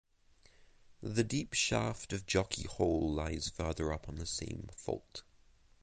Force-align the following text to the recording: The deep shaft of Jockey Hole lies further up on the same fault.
The 1.03 1.23
deep 1.23 1.53
shaft 1.53 2.11
of 2.11 2.25
Jockey 2.25 2.63
Hole 2.63 3.11
lies 3.13 3.49
further 3.49 3.93
up 3.93 4.09
on 4.09 4.15
the 4.15 4.25
same 4.25 4.67
fault. 4.75 5.21